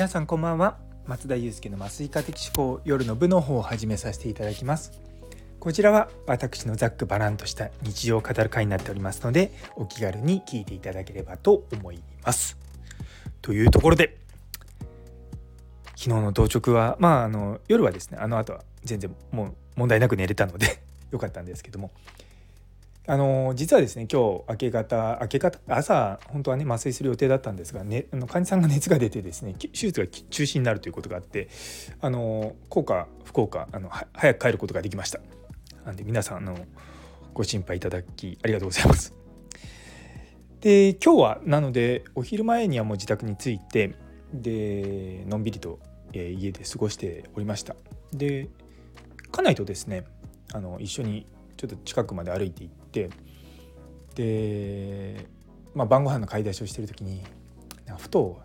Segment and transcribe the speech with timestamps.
[0.00, 0.78] 皆さんこんばんは。
[1.04, 4.92] 松田祐介の麻酔科的思考夜の部の方を始めさせていただきます。
[5.58, 12.56] こちらは私のざっくばらんとした日常を語る会になっておりますのでお気軽に聞いていただければと思います。
[13.42, 14.16] というところで
[15.96, 21.90] 昨日の当直はまああの夜はですねあの後は全然もう問題なく寝れたのでよかったんですけども。
[23.10, 31.48] あの実はですね今日明け方明け方朝本当はね麻酔する予定だったんですが、ね、あの患者さんが熱が出てですね手術が中止になるということがあって
[32.00, 35.18] あの効果不効果あの早く帰ることができました。
[35.84, 36.56] なんで皆さんあの
[37.34, 39.12] ご心配いただきありがとうございます。
[40.60, 43.96] で今日はなのでお昼前にはもう自宅に着いて
[44.32, 45.80] でのんびりと、
[46.12, 47.74] え、家で過ごしておりました。
[48.12, 48.48] で
[49.32, 50.04] 家内とですね
[50.52, 53.10] あの一緒にちょっと近くまで歩いて行ってで、
[55.74, 57.22] まあ、晩ご飯の買い出しをしてる時に
[57.98, 58.40] ふと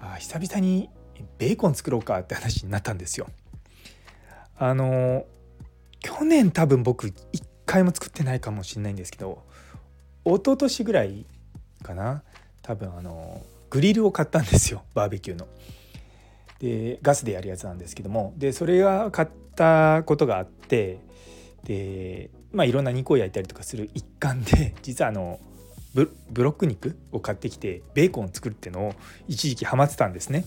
[0.00, 0.88] あ久々に
[1.38, 3.28] ベーコン作ろうかって話になったんですよ。
[4.56, 5.24] あの
[6.00, 9.42] 去年多分僕一回も作ってないかもしれないんですけど
[10.24, 11.26] 一昨年ぐらい
[11.82, 12.22] かな
[12.62, 15.46] 多分あのグリルを買ったんですよバーベキューの。
[16.58, 21.00] でガスでやるやつなんですけどもでそれが買ったことがあって
[21.64, 25.40] でまあいろんな肉を焼いたりとかする一環で 実はあの
[25.94, 28.94] ブロック肉を買ってきてベーコンを作るっていうのを
[29.28, 30.44] 一時期ハマってたんですね。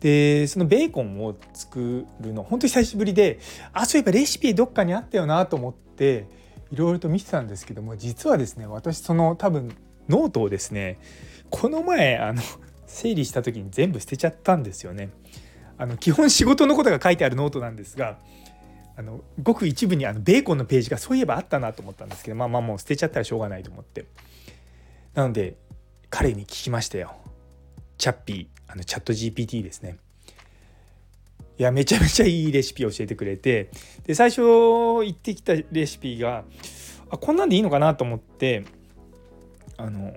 [0.00, 3.38] でそのベーコンを作るの本当に久しぶりで
[3.72, 6.26] あそういえばレシピどっかにあったよなと思って
[6.72, 9.76] いろいろと見てたんですけども実はですね私その多分
[10.08, 10.98] ノートをですね
[11.50, 12.40] この前あの
[12.86, 15.10] 整理した時に全部捨てちゃったんですよね。
[15.78, 18.18] あの基本仕事のことが書いてあるノートなんですが
[18.96, 24.04] あのごく一部にあのベーコンのページがそういえばあったなと思ったんですけどまあまあもう捨てちゃったらしょうがないと思って。
[25.14, 25.56] なので
[26.08, 27.14] 彼に聞きましたよ。
[27.98, 29.98] チャッピーあのチャット GPT ですね。
[31.58, 33.70] いやめちゃめちゃいいレシピを教えてくれて。
[34.04, 34.40] で最初
[35.02, 36.44] 言ってきたレシピが
[37.10, 38.64] あこんなんでいいのかなと思って
[39.76, 40.14] あの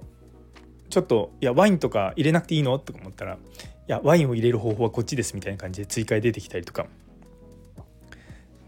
[0.90, 3.38] ちょっと「いやワインとか入れなくていいの?」とか思ったら「い
[3.88, 6.88] やワインを入れる方法はこっちです」みたいな感じで追加で出てきたりとか。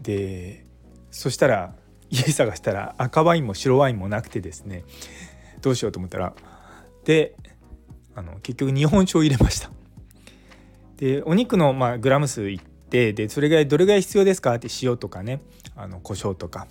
[0.06, 0.64] で
[1.10, 1.74] そしたら
[2.10, 4.84] 家探したら赤ワインも白ワインもなくてですね
[5.62, 6.32] どうしようと思ったら
[7.04, 7.34] で
[8.14, 9.70] あの結局日本酒を入れました。
[10.96, 15.42] でお肉のまあグラム数いってでそれぐらいどれぐらい必要ですかって塩とかね
[15.74, 16.68] あの胡椒とか。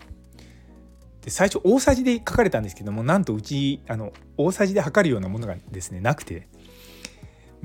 [1.21, 6.47] で最初大さじで書かれたんですけどもなんとうちあの大さじで測るようなものがですねなくて。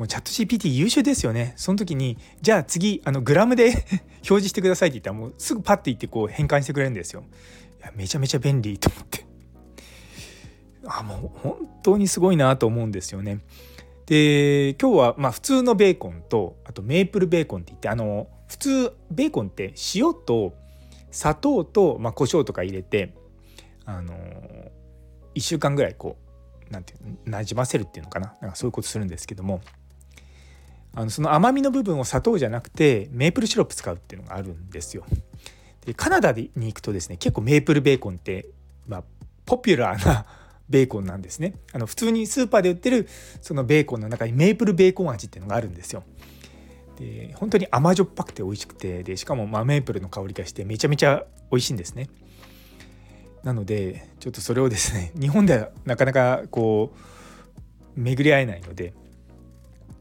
[0.01, 1.53] もうチャット GPT 優秀ですよね。
[1.57, 3.67] その時に、じゃあ次、あのグラムで
[4.25, 7.23] 表示してくださいって言ったら、もうすぐパッて言ってこう変換してくれるんですよ。
[7.81, 9.27] いやめちゃめちゃ便利と思って。
[10.87, 13.41] あ、もう本当にすごいなと思うんですよね。
[14.07, 20.55] で、今日はまあ普通のベーコンと、あとメープルベーコンって言って、あの、普通ベーコンって塩と
[21.11, 23.13] 砂糖と、まあ、胡椒とか入れて、
[23.85, 24.15] あの
[25.35, 26.17] 1週間ぐらいこ
[26.71, 26.95] う、なんて
[27.27, 29.61] なじませるっていうのかななんかそういうことするんですけども
[30.95, 35.05] あのその甘みの部分を砂糖じゃなくてメープルシロップ使うっていうのがあるんですよ。
[35.87, 38.47] でカナダに行くとですね結構メープルベーコンって、
[38.87, 39.05] まあ、
[39.47, 40.27] ポピュラーな
[40.69, 43.09] ベーコンなんですねあの普通にスーパーで売ってる
[43.41, 46.05] そのベーコンの中にメープルベーコン味っていうのがあるんですよ。
[46.99, 52.09] で本当に甘じょっぱくて美味しくてでしかもまメープルの香りがしてめちゃめちゃ美味しいんですね。
[53.43, 56.93] なのでちょっとそれをですね日本ではなかなかこ
[57.97, 58.93] う巡り合えないので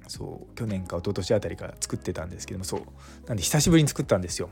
[0.09, 2.81] そう去年か一昨年あたりから作ってたんですけどもそう
[3.27, 4.49] なんで久しぶりに作ったんですよ。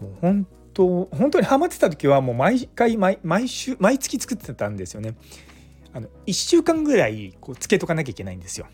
[0.00, 5.16] もう本当本当にハマってた時はもう毎回毎週毎月作ってたんですよね。
[5.92, 8.66] あの1週間ぐらいこうつけとかなきゃいけないんですよ。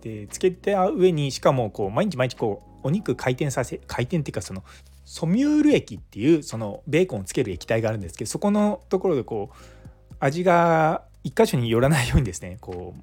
[0.00, 4.64] でつけた上にしかもこう毎日毎日こうお肉回転させ回転っていうかその
[5.04, 13.00] ソミュール液っていうそのベーコンをつける液体があるんですけどそこのところでこう味が一箇所に寄らないようにですねこう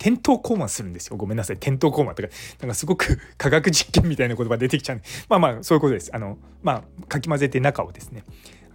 [0.00, 1.16] 転倒コーマするんですよ。
[1.16, 1.56] ごめんなさい。
[1.56, 2.28] 転倒コーマとか、
[2.60, 6.14] なんかすごく 科学実験みたいな言葉出てきちゃうんで、まあまあ、そういうことです。
[6.14, 8.22] あの、まあ、かき混ぜて中をですね、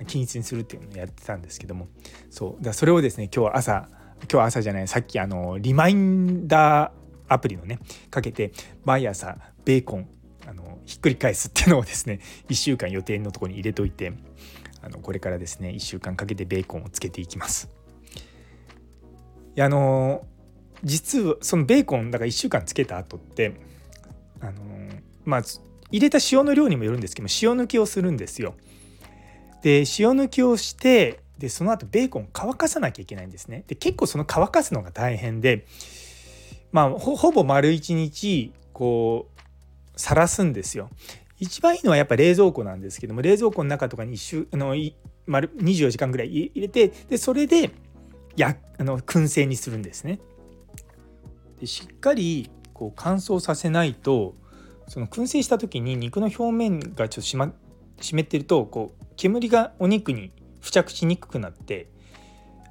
[0.05, 1.87] 均一にするっていうのをやってたんですけども、
[2.29, 2.63] そう。
[2.63, 3.89] だそれをですね、今日は朝、
[4.31, 7.79] 今日朝じゃない、さっきあの、リマインダーアプリのね、
[8.09, 8.51] かけて、
[8.83, 10.09] 毎朝、ベーコン、
[10.45, 12.19] あの、ひっくり返すっていうのをですね、
[12.49, 14.11] 1週間予定のとこに入れといて、
[14.81, 17.69] あの、これからですね、1週間かけてベーコンをつけていきます。
[19.55, 20.25] いや、あの
[20.83, 23.53] 実はそのベーコンだから1週間つけた後って
[24.41, 24.51] あの
[25.25, 25.41] まあ
[25.91, 28.55] 入れた塩の量にもよるんですけど塩抜きをするんですよ。
[29.61, 33.63] で塩抜きをしてでその後ベーコン乾かさなきゃいけないんですね。
[33.67, 35.65] で結構その乾かすのが大変で
[36.71, 40.89] まあほぼ丸一日こうさらすんですよ。
[41.39, 44.75] 一番いいのはやっぱ冷蔵庫なんですけども冷蔵庫の中とかに一週あの
[45.25, 47.71] 丸24時間ぐらい入れてでそれで
[48.35, 50.19] やあの燻製にするんですね。
[51.63, 54.35] でしっかりこう乾燥させないと
[54.89, 57.53] その燻製した時に肉の表面がちょっとし、ま、
[58.01, 61.87] 湿ってるとこう煙がお肉に付着しにくくなって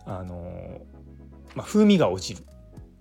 [0.05, 0.83] あの、
[1.55, 2.47] まあ、風味が落ちる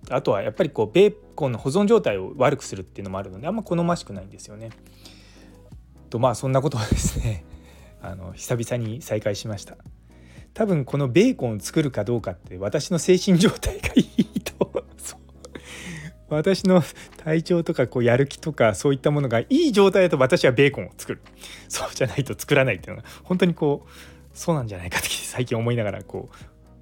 [0.08, 4.70] あとはやっぱりこうベーコンの保存状態を悪くするっていうのもあるのであんま好ましくないんですよね。
[6.08, 7.44] とまあそんなことはですね
[8.00, 9.76] あの久々に再会しました。
[10.54, 14.31] 多分このベーコンを作るかどうかって私の精神状態がいい
[16.36, 16.82] 私の
[17.18, 21.20] 体調とかこうやる気とかそういったものがいい状態だと私はベーコンを作る。
[21.68, 23.90] そうじゃないと作らないっていうのが本当にこう
[24.32, 26.36] そうなんじゃないかって最近思いながらこう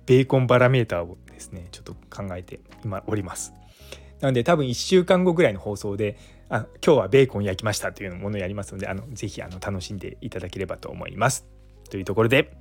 [0.06, 3.52] ベーコンバラメーターをですねちょっと考えて今おります。
[4.20, 6.18] なので多分1週間後ぐらいの放送で
[6.48, 11.46] あ今日はベーコン焼きましたというものをやりますのであのぜひあの楽しんでいただければと思います。
[11.88, 12.52] というところで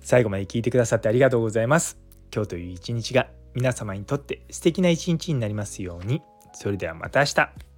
[0.00, 2.09] 最後まで聞いてくださってありがとうございます。
[2.32, 6.22] 今日という一日が皆様にとって素敵な一日になりますように。
[6.52, 7.69] それではまた明日。